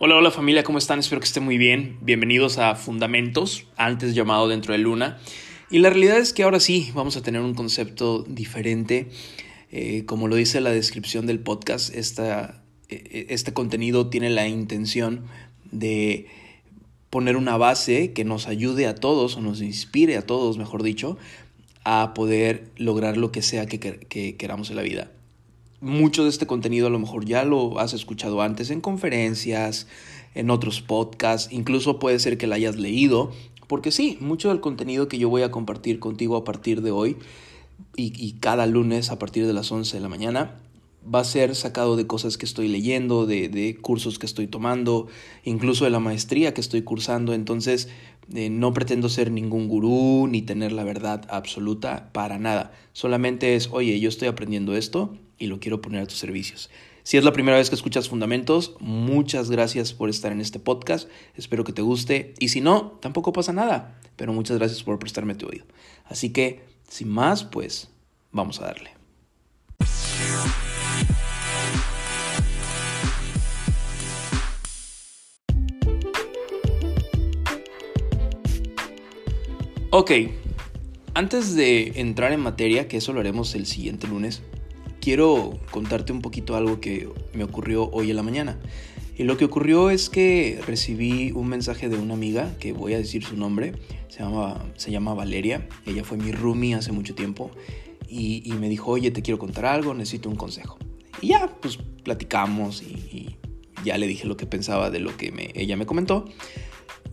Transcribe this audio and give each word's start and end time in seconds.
Hola, 0.00 0.14
hola 0.14 0.30
familia, 0.30 0.62
¿cómo 0.62 0.78
están? 0.78 1.00
Espero 1.00 1.20
que 1.20 1.26
estén 1.26 1.42
muy 1.42 1.58
bien. 1.58 1.98
Bienvenidos 2.02 2.58
a 2.58 2.76
Fundamentos, 2.76 3.66
antes 3.76 4.14
llamado 4.14 4.46
Dentro 4.46 4.72
de 4.72 4.78
Luna. 4.78 5.18
Y 5.72 5.80
la 5.80 5.90
realidad 5.90 6.18
es 6.18 6.32
que 6.32 6.44
ahora 6.44 6.60
sí 6.60 6.92
vamos 6.94 7.16
a 7.16 7.22
tener 7.24 7.40
un 7.40 7.54
concepto 7.54 8.22
diferente. 8.22 9.08
Eh, 9.72 10.04
como 10.06 10.28
lo 10.28 10.36
dice 10.36 10.60
la 10.60 10.70
descripción 10.70 11.26
del 11.26 11.40
podcast, 11.40 11.92
esta, 11.92 12.62
eh, 12.88 13.26
este 13.30 13.52
contenido 13.52 14.06
tiene 14.06 14.30
la 14.30 14.46
intención 14.46 15.24
de 15.72 16.26
poner 17.10 17.36
una 17.36 17.56
base 17.56 18.12
que 18.12 18.24
nos 18.24 18.46
ayude 18.46 18.86
a 18.86 18.94
todos, 18.94 19.34
o 19.34 19.40
nos 19.40 19.60
inspire 19.62 20.16
a 20.16 20.22
todos, 20.22 20.58
mejor 20.58 20.84
dicho, 20.84 21.18
a 21.82 22.14
poder 22.14 22.70
lograr 22.76 23.16
lo 23.16 23.32
que 23.32 23.42
sea 23.42 23.66
que 23.66 24.36
queramos 24.36 24.70
en 24.70 24.76
la 24.76 24.82
vida 24.82 25.10
mucho 25.80 26.24
de 26.24 26.30
este 26.30 26.46
contenido 26.46 26.86
a 26.88 26.90
lo 26.90 26.98
mejor 26.98 27.24
ya 27.24 27.44
lo 27.44 27.78
has 27.78 27.92
escuchado 27.92 28.42
antes 28.42 28.70
en 28.70 28.80
conferencias, 28.80 29.86
en 30.34 30.50
otros 30.50 30.82
podcasts, 30.82 31.52
incluso 31.52 31.98
puede 31.98 32.18
ser 32.18 32.38
que 32.38 32.46
la 32.46 32.56
hayas 32.56 32.76
leído, 32.76 33.32
porque 33.66 33.90
sí, 33.90 34.16
mucho 34.20 34.48
del 34.48 34.60
contenido 34.60 35.08
que 35.08 35.18
yo 35.18 35.28
voy 35.28 35.42
a 35.42 35.50
compartir 35.50 36.00
contigo 36.00 36.36
a 36.36 36.44
partir 36.44 36.82
de 36.82 36.90
hoy 36.90 37.16
y, 37.96 38.32
cada 38.40 38.66
lunes 38.66 39.10
a 39.10 39.18
partir 39.18 39.46
de 39.46 39.52
las 39.52 39.70
11 39.70 39.96
de 39.96 40.02
la 40.02 40.08
mañana 40.08 40.60
va 41.02 41.20
a 41.20 41.24
ser 41.24 41.54
sacado 41.54 41.96
de 41.96 42.06
cosas 42.06 42.36
que 42.36 42.46
estoy 42.46 42.68
leyendo, 42.68 43.26
de, 43.26 43.48
de 43.48 43.76
cursos 43.76 44.18
que 44.18 44.26
estoy 44.26 44.46
tomando, 44.46 45.08
incluso 45.44 45.84
de 45.84 45.90
la 45.90 46.00
maestría 46.00 46.54
que 46.54 46.60
estoy 46.60 46.82
cursando, 46.82 47.34
entonces 47.34 47.88
eh, 48.34 48.50
no 48.50 48.74
pretendo 48.74 49.08
ser 49.08 49.30
ningún 49.30 49.68
gurú 49.68 50.26
ni 50.28 50.42
tener 50.42 50.72
la 50.72 50.84
verdad 50.84 51.26
absoluta 51.30 52.10
para 52.12 52.38
nada, 52.38 52.72
solamente 52.92 53.54
es, 53.54 53.70
oye, 53.72 53.98
yo 54.00 54.08
estoy 54.08 54.28
aprendiendo 54.28 54.76
esto 54.76 55.16
y 55.38 55.46
lo 55.46 55.60
quiero 55.60 55.80
poner 55.80 56.02
a 56.02 56.06
tus 56.06 56.18
servicios. 56.18 56.68
Si 57.08 57.16
es 57.16 57.24
la 57.24 57.32
primera 57.32 57.56
vez 57.56 57.70
que 57.70 57.74
escuchas 57.74 58.06
Fundamentos, 58.06 58.74
muchas 58.80 59.50
gracias 59.50 59.94
por 59.94 60.10
estar 60.10 60.30
en 60.30 60.42
este 60.42 60.58
podcast. 60.58 61.08
Espero 61.34 61.64
que 61.64 61.72
te 61.72 61.80
guste. 61.80 62.34
Y 62.38 62.48
si 62.48 62.60
no, 62.60 62.98
tampoco 63.00 63.32
pasa 63.32 63.54
nada. 63.54 63.98
Pero 64.16 64.34
muchas 64.34 64.58
gracias 64.58 64.82
por 64.82 64.98
prestarme 64.98 65.34
tu 65.34 65.46
oído. 65.46 65.64
Así 66.04 66.34
que, 66.34 66.66
sin 66.86 67.08
más, 67.08 67.44
pues 67.44 67.88
vamos 68.30 68.60
a 68.60 68.66
darle. 68.66 68.90
Ok, 80.00 80.12
antes 81.14 81.56
de 81.56 81.94
entrar 81.96 82.30
en 82.30 82.38
materia, 82.38 82.86
que 82.86 82.98
eso 82.98 83.12
lo 83.12 83.18
haremos 83.18 83.56
el 83.56 83.66
siguiente 83.66 84.06
lunes, 84.06 84.42
quiero 85.00 85.58
contarte 85.72 86.12
un 86.12 86.22
poquito 86.22 86.54
algo 86.54 86.78
que 86.78 87.08
me 87.32 87.42
ocurrió 87.42 87.90
hoy 87.90 88.10
en 88.10 88.14
la 88.14 88.22
mañana. 88.22 88.60
Y 89.16 89.24
lo 89.24 89.36
que 89.36 89.44
ocurrió 89.44 89.90
es 89.90 90.08
que 90.08 90.60
recibí 90.64 91.32
un 91.32 91.48
mensaje 91.48 91.88
de 91.88 91.96
una 91.96 92.14
amiga, 92.14 92.54
que 92.60 92.72
voy 92.72 92.94
a 92.94 92.98
decir 92.98 93.24
su 93.24 93.36
nombre, 93.36 93.72
se 94.06 94.20
llama, 94.20 94.64
se 94.76 94.92
llama 94.92 95.14
Valeria, 95.14 95.66
ella 95.84 96.04
fue 96.04 96.16
mi 96.16 96.30
roomie 96.30 96.76
hace 96.76 96.92
mucho 96.92 97.16
tiempo, 97.16 97.50
y, 98.08 98.52
me 98.60 98.68
dijo, 98.68 98.92
oye, 98.92 99.10
te 99.10 99.20
quiero 99.20 99.40
contar 99.40 99.66
algo, 99.66 99.94
necesito 99.94 100.28
un 100.28 100.36
consejo. 100.36 100.78
Y 101.20 101.30
ya, 101.30 101.52
pues 101.60 101.76
platicamos 102.04 102.84
y, 102.84 103.36
ya 103.84 103.98
le 103.98 104.06
dije 104.06 104.28
lo 104.28 104.36
que 104.36 104.46
pensaba 104.46 104.90
de 104.90 105.00
lo 105.00 105.16
que 105.16 105.50
ella 105.56 105.76
me 105.76 105.86
comentó. 105.86 106.24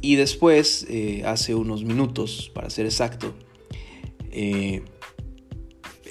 Y 0.06 0.18
después, 0.18 0.86
eh, 0.88 1.24
hace 1.26 1.56
unos 1.56 1.84
minutos, 1.84 2.52
para 2.54 2.70
ser 2.70 2.86
exacto, 2.86 3.34
eh, 4.30 4.84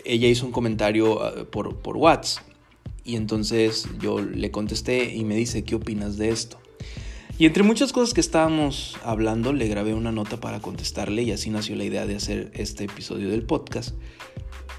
ella 0.05 0.27
hizo 0.27 0.47
un 0.47 0.51
comentario 0.51 1.23
ah, 1.23 1.45
por, 1.48 1.77
por 1.77 1.97
WhatsApp 1.97 2.42
y 3.05 3.14
entonces 3.14 3.86
yo 4.01 4.20
le 4.20 4.51
contesté 4.51 5.14
y 5.14 5.25
me 5.25 5.36
dice, 5.36 5.62
¿qué 5.62 5.77
opinas 5.77 6.17
de 6.17 6.31
esto? 6.31 6.59
Y 7.39 7.47
entre 7.47 7.62
muchas 7.62 7.92
cosas 7.92 8.14
que 8.14 8.20
estábamos 8.20 8.97
hablando, 9.05 9.53
le 9.53 9.69
grabé 9.69 9.95
una 9.95 10.11
nota 10.11 10.41
para 10.41 10.58
contestarle 10.58 11.23
y 11.23 11.31
así 11.31 11.51
nació 11.51 11.77
la 11.77 11.84
idea 11.84 12.05
de 12.05 12.17
hacer 12.17 12.51
este 12.55 12.86
episodio 12.86 13.31
del 13.31 13.45
podcast. 13.45 13.95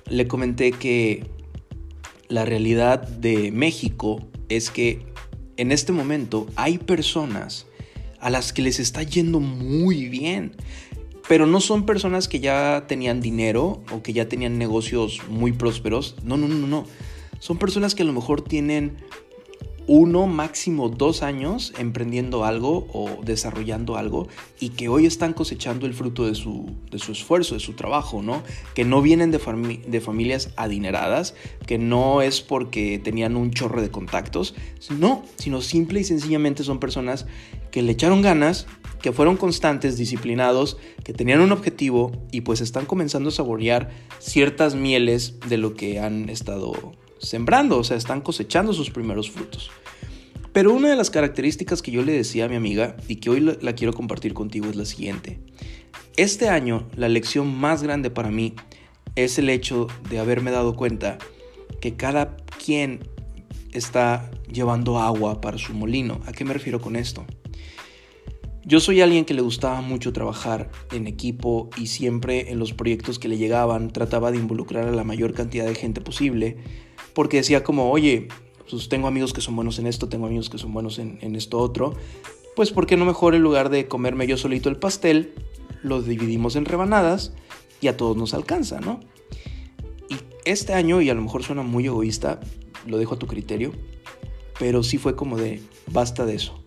Le 0.09 0.28
comenté 0.28 0.73
que 0.73 1.25
la 2.28 2.44
realidad 2.44 3.07
de 3.07 3.50
México 3.53 4.28
es 4.50 4.69
que 4.69 5.06
en 5.56 5.72
este 5.72 5.94
momento 5.94 6.47
hay 6.57 6.79
personas 6.79 7.66
a 8.20 8.30
las 8.30 8.53
que 8.53 8.62
les 8.62 8.80
está 8.80 9.03
yendo 9.03 9.40
muy 9.40 10.08
bien 10.09 10.56
pero 11.28 11.48
no 11.48 11.59
son 11.59 11.86
personas 11.86 12.28
que 12.28 12.40
ya 12.40 12.86
tenían 12.88 13.22
dinero 13.22 13.84
o 13.92 14.03
que 14.03 14.14
ya 14.14 14.28
tenían 14.30 14.58
negocios 14.58 15.22
muy 15.28 15.52
prósperos. 15.53 16.16
No, 16.24 16.38
no, 16.38 16.48
no, 16.48 16.68
no. 16.68 16.86
Son 17.40 17.58
personas 17.58 17.96
que 17.96 18.03
a 18.03 18.06
lo 18.06 18.14
mejor 18.14 18.42
tienen 18.42 18.98
uno, 19.88 20.28
máximo 20.28 20.90
dos 20.90 21.22
años 21.22 21.73
emprendiendo 21.78 22.44
algo 22.44 22.88
o 22.91 23.22
desarrollando 23.23 23.97
algo 23.97 24.28
y 24.59 24.69
que 24.69 24.90
hoy 24.90 25.06
están 25.06 25.34
cosechando 25.34 25.85
el 25.85 25.94
fruto 25.94 26.25
de 26.25 26.35
su, 26.35 26.66
de 26.91 27.00
su 27.00 27.12
esfuerzo, 27.12 27.56
de 27.56 27.59
su 27.59 27.73
trabajo, 27.73 28.22
¿no? 28.22 28.44
Que 28.73 28.85
no 28.85 29.01
vienen 29.01 29.31
de, 29.31 29.40
de 29.88 30.01
familias 30.01 30.50
adineradas, 30.56 31.35
que 31.66 31.78
no 31.78 32.22
es 32.22 32.41
porque 32.41 33.00
tenían 33.00 33.35
un 33.35 33.51
chorro 33.51 33.81
de 33.81 33.91
contactos, 33.91 34.56
no, 34.90 35.23
sino 35.35 35.62
simple 35.62 36.00
y 36.00 36.03
sencillamente 36.03 36.63
son 36.63 36.79
personas 36.79 37.25
que 37.72 37.81
le 37.81 37.91
echaron 37.91 38.22
ganas, 38.22 38.67
que 39.02 39.12
fueron 39.12 39.38
constantes, 39.38 39.97
disciplinados, 39.97 40.78
que 41.03 41.13
tenían 41.13 41.41
un 41.41 41.52
objetivo 41.52 42.12
y 42.31 42.41
pues 42.41 42.62
están 42.62 42.85
comenzando 42.85 43.29
a 43.29 43.31
saborear 43.34 43.91
ciertas 44.19 44.73
mieles 44.75 45.40
de 45.47 45.57
lo 45.57 45.75
que 45.75 46.00
han 46.00 46.29
estado 46.29 46.73
sembrando, 47.25 47.78
o 47.78 47.84
sea, 47.84 47.97
están 47.97 48.22
cosechando 48.22 48.74
sus 48.74 48.90
primeros 48.90 49.30
frutos. 49.30 49.72
Pero 50.56 50.74
una 50.74 50.90
de 50.90 50.96
las 50.96 51.09
características 51.09 51.81
que 51.81 51.91
yo 51.91 52.02
le 52.02 52.13
decía 52.13 52.46
a 52.46 52.47
mi 52.47 52.56
amiga 52.56 52.96
y 53.09 53.18
que 53.18 53.30
hoy 53.30 53.41
la, 53.41 53.74
quiero 53.74 53.91
compartir 53.91 54.34
contigo 54.34 54.69
es 54.69 54.78
la 54.78 54.86
siguiente. 54.86 55.40
Este 56.16 56.47
año 56.47 56.88
la 56.96 57.09
lección 57.09 57.53
más 57.53 57.84
grande 57.84 58.09
para 58.09 58.31
mí 58.31 58.53
es 59.18 59.38
el 59.38 59.50
hecho 59.50 59.88
de 60.09 60.19
haberme 60.19 60.52
dado 60.52 60.78
cuenta 60.78 61.18
que 61.81 61.96
cada 61.96 62.38
quien 62.64 63.02
está 63.74 64.31
llevando 64.50 65.00
agua 65.00 65.41
para 65.41 65.58
su 65.58 65.74
molino. 65.74 66.22
¿A 66.25 66.31
qué 66.31 66.46
me 66.46 66.53
refiero 66.53 66.80
con 66.80 66.96
esto? 66.96 67.25
Yo 68.64 68.80
soy 68.80 69.02
alguien 69.02 69.25
que 69.25 69.34
le 69.34 69.41
gustaba 69.41 69.81
mucho 69.81 70.14
trabajar 70.14 70.72
en 70.91 71.06
equipo 71.06 71.69
y 71.78 71.88
siempre 71.88 72.50
en 72.52 72.59
los 72.59 72.74
proyectos 72.74 73.19
que 73.19 73.28
le 73.28 73.38
llegaban 73.38 73.91
trataba 73.91 74.31
de 74.31 74.38
involucrar 74.38 74.88
a 74.88 74.91
la 74.91 75.03
mayor 75.03 75.34
cantidad 75.34 75.66
de 75.66 75.75
gente 75.75 76.00
posible 76.00 76.58
porque 77.16 77.38
decía 77.38 77.64
como, 77.64 77.90
oye, 77.90 78.28
pues 78.70 78.88
tengo 78.90 79.08
amigos 79.08 79.34
que 79.34 79.42
son 79.42 79.56
buenos 79.56 79.80
en 79.80 79.88
esto, 79.88 80.08
tengo 80.08 80.28
amigos 80.28 80.50
que 80.50 80.59
son 80.59 80.74
buenos 80.74 81.00
en, 81.00 81.36
esto 81.36 81.58
otro, 81.58 81.96
pues 82.56 82.72
¿por 82.72 82.86
qué 82.86 82.98
no 82.98 83.06
mejor 83.06 83.34
en 83.34 83.42
lugar 83.42 83.70
de 83.70 83.88
comerme 83.88 84.28
yo 84.28 84.38
solito 84.38 84.70
el 84.70 84.78
pastel, 84.78 85.34
lo 85.81 86.02
dividimos 86.02 86.56
en 86.56 86.66
rebanadas 86.66 87.34
y 87.81 87.88
a 87.88 87.98
todos 87.98 88.18
nos 88.18 88.34
alcanza, 88.34 88.80
¿no? 88.81 89.00
Y 90.09 90.16
este 90.44 90.74
año, 90.74 91.02
y 91.02 91.09
a 91.09 91.14
lo 91.14 91.22
mejor 91.22 91.44
suena 91.44 91.64
muy 91.64 91.86
egoísta, 91.86 92.40
lo 92.86 92.98
dejo 92.98 93.16
a 93.16 93.20
tu 93.20 93.28
criterio, 93.28 93.72
pero 94.59 94.84
sí 94.84 94.97
fue 94.97 95.16
como 95.16 95.38
de, 95.38 95.62
basta 95.88 96.26
de 96.26 96.36
eso. 96.36 96.65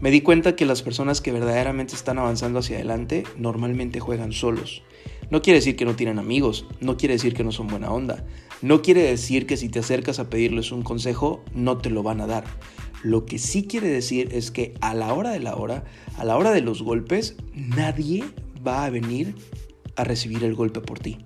Me 0.00 0.10
di 0.10 0.20
cuenta 0.20 0.56
que 0.56 0.66
las 0.66 0.82
personas 0.82 1.22
que 1.22 1.32
verdaderamente 1.32 1.94
están 1.94 2.18
avanzando 2.18 2.58
hacia 2.58 2.76
adelante 2.76 3.24
normalmente 3.38 3.98
juegan 3.98 4.32
solos. 4.32 4.82
No 5.30 5.40
quiere 5.40 5.58
decir 5.58 5.74
que 5.74 5.86
no 5.86 5.96
tienen 5.96 6.18
amigos, 6.18 6.66
no 6.80 6.96
quiere 6.96 7.14
decir 7.14 7.34
que 7.34 7.44
no 7.44 7.50
son 7.50 7.66
buena 7.66 7.90
onda, 7.90 8.24
no 8.62 8.82
quiere 8.82 9.02
decir 9.02 9.46
que 9.46 9.56
si 9.56 9.68
te 9.68 9.78
acercas 9.78 10.18
a 10.18 10.28
pedirles 10.28 10.70
un 10.70 10.82
consejo 10.82 11.42
no 11.54 11.78
te 11.78 11.90
lo 11.90 12.02
van 12.02 12.20
a 12.20 12.26
dar. 12.26 12.44
Lo 13.02 13.24
que 13.24 13.38
sí 13.38 13.64
quiere 13.64 13.88
decir 13.88 14.28
es 14.32 14.50
que 14.50 14.74
a 14.80 14.94
la 14.94 15.14
hora 15.14 15.30
de 15.30 15.40
la 15.40 15.56
hora, 15.56 15.84
a 16.18 16.24
la 16.24 16.36
hora 16.36 16.52
de 16.52 16.60
los 16.60 16.82
golpes, 16.82 17.36
nadie 17.54 18.24
va 18.66 18.84
a 18.84 18.90
venir 18.90 19.34
a 19.96 20.04
recibir 20.04 20.44
el 20.44 20.54
golpe 20.54 20.80
por 20.80 20.98
ti. 20.98 21.18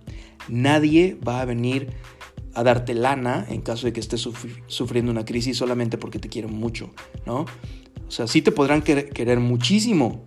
Nadie 0.49 1.19
va 1.27 1.41
a 1.41 1.45
venir 1.45 1.89
a 2.55 2.63
darte 2.63 2.95
lana 2.95 3.47
en 3.49 3.61
caso 3.61 3.87
de 3.87 3.93
que 3.93 4.01
estés 4.01 4.29
sufriendo 4.67 5.11
una 5.13 5.25
crisis 5.25 5.57
solamente 5.57 5.99
porque 5.99 6.19
te 6.19 6.29
quieren 6.29 6.55
mucho, 6.55 6.91
¿no? 7.27 7.47
O 8.11 8.13
sea, 8.13 8.27
sí 8.27 8.43
te 8.43 8.51
podrán 8.51 8.83
querer 8.83 9.39
muchísimo, 9.39 10.25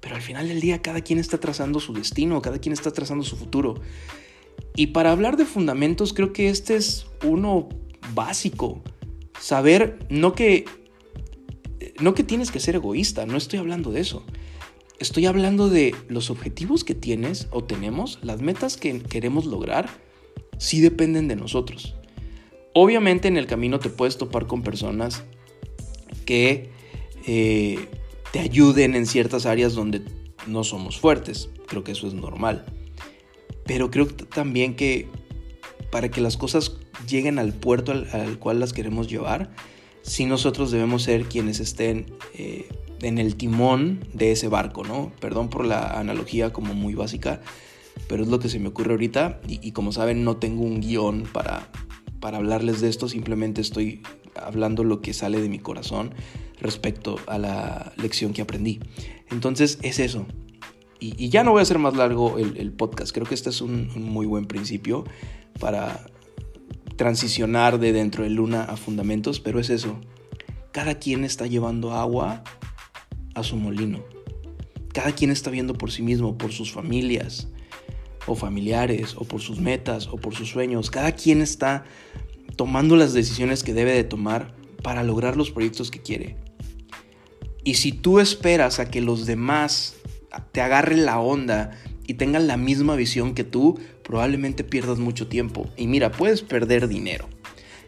pero 0.00 0.16
al 0.16 0.20
final 0.20 0.48
del 0.48 0.60
día 0.60 0.82
cada 0.82 1.00
quien 1.00 1.18
está 1.18 1.40
trazando 1.40 1.80
su 1.80 1.94
destino, 1.94 2.42
cada 2.42 2.58
quien 2.58 2.74
está 2.74 2.90
trazando 2.90 3.24
su 3.24 3.38
futuro. 3.38 3.80
Y 4.76 4.88
para 4.88 5.12
hablar 5.12 5.38
de 5.38 5.46
fundamentos 5.46 6.12
creo 6.12 6.34
que 6.34 6.50
este 6.50 6.76
es 6.76 7.06
uno 7.24 7.70
básico. 8.14 8.82
Saber 9.40 9.98
no 10.10 10.34
que 10.34 10.66
no 12.02 12.12
que 12.12 12.22
tienes 12.22 12.50
que 12.50 12.60
ser 12.60 12.74
egoísta, 12.74 13.24
no 13.24 13.38
estoy 13.38 13.60
hablando 13.60 13.92
de 13.92 14.00
eso. 14.00 14.26
Estoy 14.98 15.24
hablando 15.24 15.70
de 15.70 15.94
los 16.08 16.28
objetivos 16.28 16.84
que 16.84 16.94
tienes 16.94 17.48
o 17.50 17.64
tenemos, 17.64 18.18
las 18.20 18.42
metas 18.42 18.76
que 18.76 19.00
queremos 19.00 19.46
lograr, 19.46 19.88
sí 20.58 20.82
dependen 20.82 21.28
de 21.28 21.36
nosotros. 21.36 21.94
Obviamente 22.74 23.28
en 23.28 23.38
el 23.38 23.46
camino 23.46 23.78
te 23.78 23.88
puedes 23.88 24.18
topar 24.18 24.46
con 24.46 24.62
personas 24.62 25.22
que 26.26 26.81
eh, 27.26 27.88
te 28.32 28.40
ayuden 28.40 28.94
en 28.94 29.06
ciertas 29.06 29.46
áreas 29.46 29.74
donde 29.74 30.02
no 30.46 30.64
somos 30.64 30.98
fuertes. 30.98 31.50
Creo 31.66 31.84
que 31.84 31.92
eso 31.92 32.06
es 32.06 32.14
normal. 32.14 32.64
Pero 33.64 33.90
creo 33.90 34.06
también 34.06 34.74
que 34.74 35.08
para 35.90 36.10
que 36.10 36.20
las 36.20 36.36
cosas 36.36 36.78
lleguen 37.06 37.38
al 37.38 37.52
puerto 37.52 37.92
al, 37.92 38.38
cual 38.38 38.60
las 38.60 38.72
queremos 38.72 39.08
llevar, 39.08 39.50
si 40.02 40.26
nosotros 40.26 40.70
debemos 40.70 41.02
ser 41.02 41.26
quienes 41.26 41.60
estén 41.60 42.06
eh, 42.34 42.68
en 43.02 43.18
el 43.18 43.36
timón 43.36 44.00
de 44.12 44.32
ese 44.32 44.48
barco, 44.48 44.84
¿no? 44.84 45.12
Perdón 45.20 45.48
por 45.48 45.66
la 45.66 45.98
analogía 45.98 46.52
como 46.52 46.74
muy 46.74 46.94
básica, 46.94 47.40
pero 48.08 48.22
es 48.22 48.28
lo 48.28 48.38
que 48.38 48.48
se 48.48 48.58
me 48.58 48.68
ocurre 48.68 48.92
ahorita 48.92 49.40
y, 49.46 49.72
como 49.72 49.92
saben 49.92 50.24
no 50.24 50.38
tengo 50.38 50.62
un 50.62 50.80
guion 50.80 51.24
para, 51.32 51.70
para 52.20 52.38
hablarles 52.38 52.80
de 52.80 52.88
esto, 52.88 53.08
simplemente 53.08 53.60
estoy 53.60 54.02
hablando 54.34 54.82
lo 54.82 55.02
que 55.02 55.12
sale 55.12 55.40
de 55.40 55.48
mi 55.48 55.58
corazón 55.58 56.14
respecto 56.62 57.18
a 57.26 57.38
la 57.38 57.92
lección 57.96 58.32
que 58.32 58.42
aprendí. 58.42 58.80
Entonces 59.30 59.78
es 59.82 59.98
eso. 59.98 60.26
Y, 61.00 61.30
ya 61.30 61.42
no 61.42 61.50
voy 61.50 61.58
a 61.58 61.62
hacer 61.62 61.80
más 61.80 61.96
largo 61.96 62.38
el, 62.38 62.72
podcast. 62.72 63.12
Creo 63.12 63.26
que 63.26 63.34
este 63.34 63.50
es 63.50 63.60
un, 63.60 63.90
muy 63.96 64.24
buen 64.24 64.46
principio 64.46 65.04
para 65.58 66.06
transicionar 66.96 67.80
de 67.80 67.92
dentro 67.92 68.22
de 68.22 68.30
Luna 68.30 68.62
a 68.62 68.76
fundamentos, 68.76 69.40
pero 69.40 69.58
es 69.58 69.68
eso. 69.68 69.98
Cada 70.70 71.00
quien 71.00 71.24
está 71.24 71.46
llevando 71.46 71.92
agua 71.92 72.44
a 73.34 73.42
su 73.42 73.56
molino. 73.56 74.04
Cada 74.92 75.10
quien 75.12 75.30
está 75.30 75.50
viendo 75.50 75.74
por 75.74 75.90
sí 75.90 76.02
mismo, 76.02 76.38
por 76.38 76.52
sus 76.52 76.70
familias 76.70 77.48
o 78.26 78.36
familiares, 78.36 79.16
o 79.16 79.24
por 79.24 79.40
sus 79.40 79.58
metas, 79.58 80.06
o 80.06 80.16
por 80.16 80.36
sus 80.36 80.50
sueños. 80.50 80.90
Cada 80.92 81.10
quien 81.12 81.42
está 81.42 81.84
tomando 82.54 82.94
las 82.94 83.12
decisiones 83.12 83.64
que 83.64 83.74
debe 83.74 83.92
de 83.92 84.04
tomar 84.04 84.54
para 84.82 85.02
lograr 85.02 85.36
los 85.36 85.50
proyectos 85.50 85.90
que 85.90 86.00
quiere. 86.00 86.36
Y 87.64 87.74
si 87.74 87.92
tú 87.92 88.18
esperas 88.18 88.78
a 88.78 88.90
que 88.90 89.00
los 89.00 89.26
demás 89.26 89.96
te 90.52 90.60
agarren 90.60 91.04
la 91.04 91.20
onda 91.20 91.70
y 92.06 92.14
tengan 92.14 92.46
la 92.46 92.56
misma 92.56 92.96
visión 92.96 93.34
que 93.34 93.44
tú, 93.44 93.78
probablemente 94.02 94.64
pierdas 94.64 94.98
mucho 94.98 95.28
tiempo. 95.28 95.70
Y 95.76 95.86
mira, 95.86 96.10
puedes 96.10 96.42
perder 96.42 96.88
dinero 96.88 97.28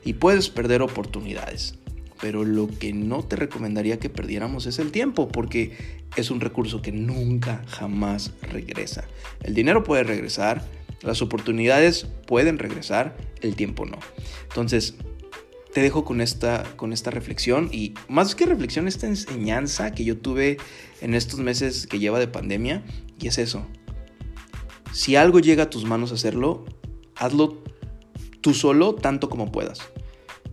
y 0.04 0.14
puedes 0.14 0.48
perder 0.48 0.82
oportunidades. 0.82 1.74
Pero 2.20 2.44
lo 2.44 2.68
que 2.68 2.92
no 2.92 3.24
te 3.24 3.36
recomendaría 3.36 3.98
que 3.98 4.08
perdiéramos 4.08 4.66
es 4.66 4.78
el 4.78 4.92
tiempo, 4.92 5.28
porque 5.28 5.76
es 6.16 6.30
un 6.30 6.40
recurso 6.40 6.80
que 6.80 6.92
nunca, 6.92 7.62
jamás 7.66 8.32
regresa. 8.40 9.04
El 9.42 9.54
dinero 9.54 9.82
puede 9.82 10.04
regresar, 10.04 10.64
las 11.02 11.20
oportunidades 11.20 12.06
pueden 12.26 12.58
regresar, 12.58 13.16
el 13.42 13.56
tiempo 13.56 13.84
no. 13.84 13.98
Entonces, 14.44 14.94
te 15.74 15.82
dejo 15.82 16.04
con 16.04 16.20
esta, 16.20 16.62
con 16.76 16.92
esta 16.92 17.10
reflexión 17.10 17.68
y 17.72 17.94
más 18.08 18.36
que 18.36 18.46
reflexión, 18.46 18.86
esta 18.86 19.08
enseñanza 19.08 19.90
que 19.90 20.04
yo 20.04 20.16
tuve 20.16 20.56
en 21.00 21.14
estos 21.14 21.40
meses 21.40 21.88
que 21.88 21.98
lleva 21.98 22.20
de 22.20 22.28
pandemia 22.28 22.84
y 23.20 23.26
es 23.26 23.38
eso. 23.38 23.66
Si 24.92 25.16
algo 25.16 25.40
llega 25.40 25.64
a 25.64 25.70
tus 25.70 25.84
manos 25.84 26.12
a 26.12 26.14
hacerlo, 26.14 26.64
hazlo 27.16 27.64
tú 28.40 28.54
solo 28.54 28.94
tanto 28.94 29.28
como 29.28 29.50
puedas. 29.50 29.80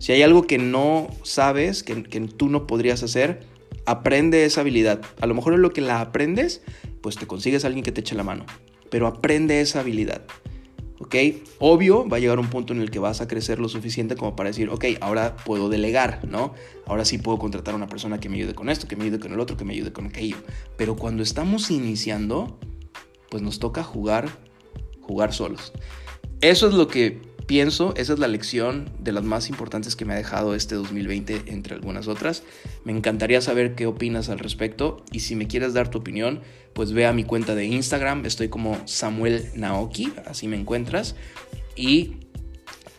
Si 0.00 0.10
hay 0.10 0.22
algo 0.22 0.48
que 0.48 0.58
no 0.58 1.08
sabes, 1.22 1.84
que, 1.84 1.94
tú 1.94 2.48
no 2.48 2.66
podrías 2.66 3.04
hacer, 3.04 3.46
aprende 3.86 4.44
esa 4.44 4.62
habilidad. 4.62 5.02
A 5.20 5.26
lo 5.26 5.34
mejor 5.34 5.54
en 5.54 5.62
lo 5.62 5.72
que 5.72 5.82
la 5.82 6.00
aprendes, 6.00 6.62
pues 7.00 7.14
te 7.14 7.28
consigues 7.28 7.62
a 7.62 7.68
alguien 7.68 7.84
que 7.84 7.92
te 7.92 8.00
eche 8.00 8.16
la 8.16 8.24
mano. 8.24 8.44
Pero 8.90 9.06
aprende 9.06 9.60
esa 9.60 9.78
habilidad. 9.78 10.22
¿Ok? 11.12 11.42
Obvio, 11.58 12.08
va 12.08 12.16
a 12.16 12.20
llegar 12.20 12.38
un 12.38 12.48
punto 12.48 12.72
en 12.72 12.80
el 12.80 12.90
que 12.90 12.98
vas 12.98 13.20
a 13.20 13.28
crecer 13.28 13.58
lo 13.58 13.68
suficiente 13.68 14.16
como 14.16 14.34
para 14.34 14.48
decir, 14.48 14.70
ok, 14.70 14.84
ahora 15.00 15.36
puedo 15.36 15.68
delegar, 15.68 16.26
¿no? 16.26 16.54
Ahora 16.86 17.04
sí 17.04 17.18
puedo 17.18 17.38
contratar 17.38 17.74
a 17.74 17.76
una 17.76 17.86
persona 17.86 18.18
que 18.18 18.28
me 18.30 18.36
ayude 18.36 18.54
con 18.54 18.70
esto, 18.70 18.88
que 18.88 18.96
me 18.96 19.04
ayude 19.04 19.20
con 19.20 19.32
el 19.32 19.40
otro, 19.40 19.56
que 19.56 19.64
me 19.64 19.74
ayude 19.74 19.92
con 19.92 20.06
aquello. 20.06 20.36
Pero 20.78 20.96
cuando 20.96 21.22
estamos 21.22 21.70
iniciando, 21.70 22.58
pues 23.30 23.42
nos 23.42 23.58
toca 23.58 23.82
jugar, 23.82 24.30
jugar 25.02 25.34
solos. 25.34 25.72
Eso 26.40 26.68
es 26.68 26.74
lo 26.74 26.88
que 26.88 27.20
pienso, 27.46 27.94
esa 27.96 28.12
es 28.12 28.18
la 28.18 28.28
lección 28.28 28.90
de 28.98 29.12
las 29.12 29.24
más 29.24 29.48
importantes 29.48 29.96
que 29.96 30.04
me 30.04 30.14
ha 30.14 30.16
dejado 30.16 30.54
este 30.54 30.74
2020 30.74 31.44
entre 31.46 31.74
algunas 31.74 32.08
otras. 32.08 32.42
Me 32.84 32.92
encantaría 32.92 33.40
saber 33.40 33.74
qué 33.74 33.86
opinas 33.86 34.28
al 34.28 34.38
respecto 34.38 35.04
y 35.12 35.20
si 35.20 35.36
me 35.36 35.46
quieres 35.46 35.74
dar 35.74 35.90
tu 35.90 35.98
opinión, 35.98 36.40
pues 36.72 36.92
ve 36.92 37.06
a 37.06 37.12
mi 37.12 37.24
cuenta 37.24 37.54
de 37.54 37.66
Instagram, 37.66 38.24
estoy 38.26 38.48
como 38.48 38.80
Samuel 38.86 39.50
Naoki, 39.54 40.12
así 40.26 40.48
me 40.48 40.56
encuentras 40.56 41.14
y 41.76 42.16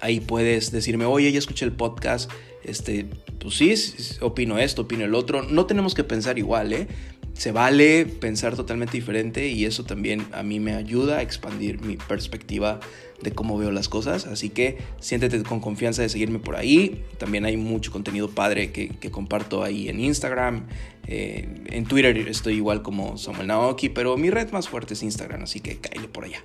ahí 0.01 0.19
puedes 0.19 0.71
decirme, 0.71 1.05
oye, 1.05 1.31
ya 1.31 1.39
escuché 1.39 1.65
el 1.65 1.71
podcast, 1.71 2.29
este, 2.63 3.07
pues 3.39 3.55
sí, 3.55 3.73
opino 4.21 4.57
esto, 4.59 4.83
opino 4.83 5.05
el 5.05 5.15
otro. 5.15 5.43
No 5.43 5.65
tenemos 5.65 5.93
que 5.93 6.03
pensar 6.03 6.37
igual, 6.37 6.73
¿eh? 6.73 6.87
Se 7.33 7.51
vale 7.51 8.05
pensar 8.05 8.55
totalmente 8.55 8.93
diferente 8.93 9.47
y 9.47 9.65
eso 9.65 9.83
también 9.83 10.25
a 10.31 10.43
mí 10.43 10.59
me 10.59 10.75
ayuda 10.75 11.17
a 11.17 11.21
expandir 11.21 11.81
mi 11.81 11.97
perspectiva 11.97 12.79
de 13.23 13.31
cómo 13.31 13.57
veo 13.57 13.71
las 13.71 13.89
cosas. 13.89 14.27
Así 14.27 14.49
que 14.49 14.77
siéntete 14.99 15.41
con 15.43 15.59
confianza 15.59 16.01
de 16.01 16.09
seguirme 16.09 16.39
por 16.39 16.55
ahí. 16.55 17.03
También 17.17 17.45
hay 17.45 17.57
mucho 17.57 17.91
contenido 17.91 18.29
padre 18.29 18.71
que, 18.71 19.11
comparto 19.11 19.63
ahí 19.63 19.89
en 19.89 19.99
Instagram. 19.99 20.67
Eh, 21.07 21.47
en 21.65 21.85
Twitter 21.85 22.15
estoy 22.27 22.55
igual 22.55 22.81
como 22.81 23.17
Samuel 23.17 23.47
Naoki, 23.47 23.89
pero 23.89 24.15
mi 24.15 24.29
red 24.29 24.51
más 24.51 24.69
fuerte 24.69 24.93
es 24.93 25.03
Instagram, 25.03 25.43
así 25.43 25.59
que 25.59 25.77
cállate 25.77 26.07
por 26.07 26.23
allá. 26.23 26.41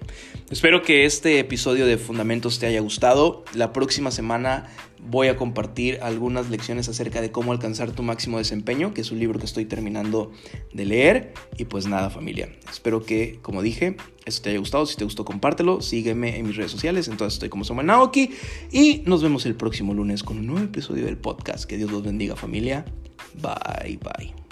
Espero 0.50 0.82
que 0.82 1.05
este 1.05 1.38
episodio 1.38 1.87
de 1.87 1.96
Fundamentos 1.99 2.58
te 2.58 2.67
haya 2.67 2.81
gustado. 2.81 3.44
La 3.55 3.73
próxima 3.73 4.11
semana 4.11 4.69
voy 5.02 5.28
a 5.28 5.36
compartir 5.36 5.98
algunas 6.02 6.50
lecciones 6.50 6.88
acerca 6.88 7.20
de 7.20 7.30
cómo 7.30 7.52
alcanzar 7.52 7.92
tu 7.92 8.02
máximo 8.02 8.38
desempeño, 8.38 8.94
que 8.94 9.00
es 9.00 9.10
un 9.10 9.18
libro 9.18 9.38
que 9.38 9.46
estoy 9.46 9.64
terminando 9.64 10.32
de 10.72 10.84
leer. 10.84 11.34
Y 11.56 11.64
pues 11.64 11.86
nada, 11.86 12.10
familia. 12.10 12.48
Espero 12.70 13.04
que, 13.04 13.38
como 13.42 13.62
dije, 13.62 13.96
esto 14.24 14.42
te 14.42 14.50
haya 14.50 14.58
gustado. 14.58 14.86
Si 14.86 14.96
te 14.96 15.04
gustó, 15.04 15.24
compártelo. 15.24 15.80
Sígueme 15.80 16.38
en 16.38 16.46
mis 16.46 16.56
redes 16.56 16.70
sociales. 16.70 17.08
Entonces 17.08 17.34
estoy 17.34 17.48
como 17.48 17.64
Samuel 17.64 17.86
Naoki. 17.86 18.30
Y 18.70 19.02
nos 19.06 19.22
vemos 19.22 19.46
el 19.46 19.54
próximo 19.54 19.94
lunes 19.94 20.22
con 20.22 20.38
un 20.38 20.46
nuevo 20.46 20.64
episodio 20.64 21.04
del 21.04 21.18
podcast. 21.18 21.64
Que 21.64 21.76
Dios 21.76 21.90
los 21.90 22.02
bendiga, 22.02 22.36
familia. 22.36 22.84
Bye, 23.34 23.98
bye. 23.98 24.47